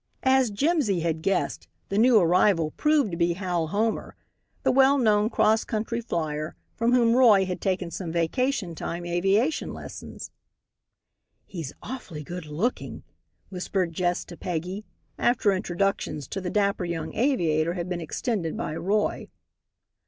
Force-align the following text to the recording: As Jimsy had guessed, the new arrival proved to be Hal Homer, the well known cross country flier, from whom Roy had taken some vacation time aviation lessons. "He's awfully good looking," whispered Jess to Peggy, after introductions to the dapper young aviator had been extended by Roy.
As 0.23 0.49
Jimsy 0.49 1.01
had 1.01 1.21
guessed, 1.21 1.67
the 1.89 1.97
new 1.99 2.17
arrival 2.19 2.71
proved 2.71 3.11
to 3.11 3.17
be 3.17 3.33
Hal 3.33 3.67
Homer, 3.67 4.15
the 4.63 4.71
well 4.71 4.97
known 4.97 5.29
cross 5.29 5.63
country 5.63 6.01
flier, 6.01 6.55
from 6.75 6.91
whom 6.93 7.13
Roy 7.13 7.45
had 7.45 7.61
taken 7.61 7.91
some 7.91 8.11
vacation 8.11 8.73
time 8.73 9.05
aviation 9.05 9.75
lessons. 9.75 10.31
"He's 11.45 11.71
awfully 11.83 12.23
good 12.23 12.47
looking," 12.47 13.03
whispered 13.49 13.93
Jess 13.93 14.25
to 14.25 14.35
Peggy, 14.37 14.85
after 15.19 15.51
introductions 15.51 16.27
to 16.29 16.41
the 16.41 16.49
dapper 16.49 16.85
young 16.85 17.13
aviator 17.13 17.73
had 17.75 17.87
been 17.87 18.01
extended 18.01 18.57
by 18.57 18.75
Roy. 18.77 19.27